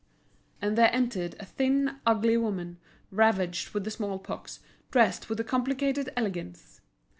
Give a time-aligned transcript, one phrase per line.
[0.63, 2.79] And there entered a thin, ugly woman,
[3.11, 6.81] ravaged with the small pox, dressed with a complicated elegance.